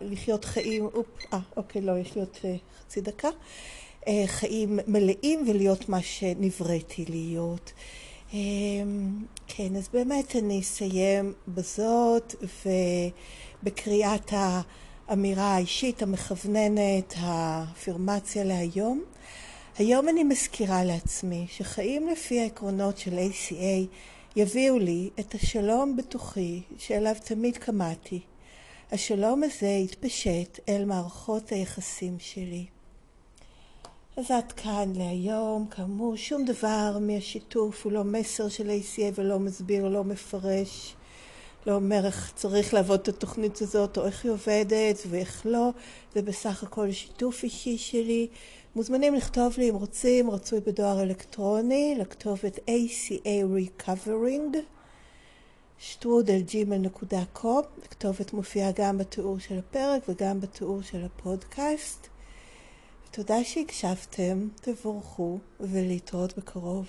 לחיות 0.00 0.44
חיים, 0.44 0.84
אופ, 0.94 1.06
אה, 1.32 1.38
אוקיי, 1.56 1.82
לא, 1.82 1.98
יש 1.98 2.14
לי 2.14 2.20
עוד 2.20 2.36
חצי 2.80 3.00
דקה, 3.00 3.28
חיים 4.26 4.78
מלאים 4.86 5.44
ולהיות 5.48 5.88
מה 5.88 6.02
שנבראתי 6.02 7.04
להיות. 7.08 7.72
כן, 9.46 9.76
אז 9.76 9.88
באמת 9.92 10.36
אני 10.36 10.60
אסיים 10.60 11.32
בזאת 11.48 12.34
ובקריאת 13.62 14.32
האמירה 14.32 15.54
האישית 15.54 16.02
המכווננת, 16.02 17.14
האפירמציה 17.16 18.44
להיום. 18.44 19.04
היום 19.78 20.08
אני 20.08 20.24
מזכירה 20.24 20.84
לעצמי 20.84 21.46
שחיים 21.48 22.08
לפי 22.08 22.40
העקרונות 22.40 22.98
של 22.98 23.18
ACA 23.18 23.96
יביאו 24.36 24.78
לי 24.78 25.10
את 25.20 25.34
השלום 25.34 25.96
בתוכי 25.96 26.62
שאליו 26.78 27.14
תמיד 27.24 27.56
קמאתי. 27.56 28.20
השלום 28.92 29.42
הזה 29.42 29.66
יתפשט 29.66 30.60
אל 30.68 30.84
מערכות 30.84 31.50
היחסים 31.50 32.16
שלי. 32.18 32.73
אז 34.16 34.30
עד 34.30 34.52
כאן 34.52 34.92
להיום, 34.96 35.66
כאמור 35.70 36.16
שום 36.16 36.44
דבר 36.44 36.98
מהשיתוף 37.00 37.84
הוא 37.84 37.92
לא 37.92 38.04
מסר 38.04 38.48
של 38.48 38.70
ACA 38.70 39.12
ולא 39.14 39.38
מסביר, 39.38 39.88
לא 39.88 40.04
מפרש, 40.04 40.94
לא 41.66 41.74
אומר 41.74 42.06
איך 42.06 42.32
צריך 42.36 42.74
לעבוד 42.74 43.00
את 43.00 43.08
התוכנית 43.08 43.62
הזאת 43.62 43.98
או 43.98 44.06
איך 44.06 44.24
היא 44.24 44.32
עובדת 44.32 44.98
ואיך 45.10 45.42
לא, 45.44 45.70
זה 46.14 46.22
בסך 46.22 46.62
הכל 46.62 46.92
שיתוף 46.92 47.42
אישי 47.42 47.78
שלי. 47.78 48.26
מוזמנים 48.76 49.14
לכתוב 49.14 49.54
לי 49.58 49.70
אם 49.70 49.74
רוצים, 49.74 50.30
רצוי 50.30 50.60
בדואר 50.60 51.02
אלקטרוני, 51.02 51.94
לכתובת 51.98 52.58
ACA 52.58 53.82
Recovering, 53.82 54.56
שטרודלג'ימל.com, 55.78 57.46
הכתובת 57.84 58.32
מופיעה 58.32 58.70
גם 58.74 58.98
בתיאור 58.98 59.38
של 59.38 59.58
הפרק 59.58 60.02
וגם 60.08 60.40
בתיאור 60.40 60.82
של 60.82 61.04
הפודקאסט. 61.04 62.13
תודה 63.16 63.44
שהקשבתם, 63.44 64.48
תבורכו 64.54 65.38
ולהתראות 65.60 66.38
בקרוב. 66.38 66.86